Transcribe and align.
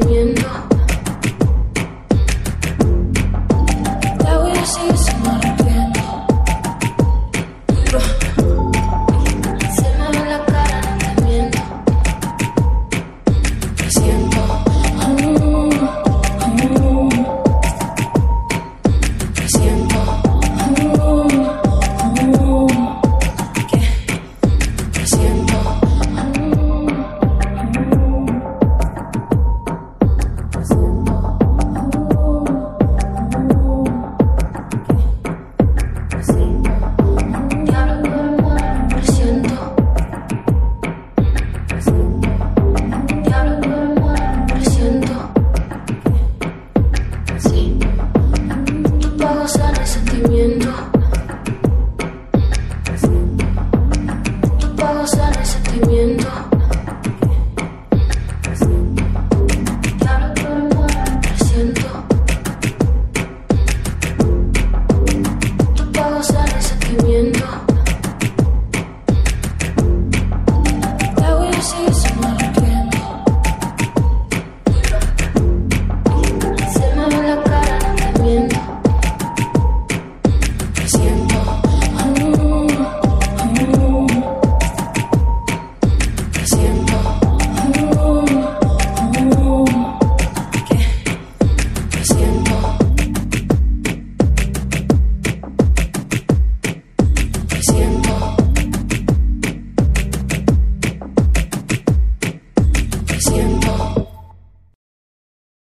opinion. 0.00 0.39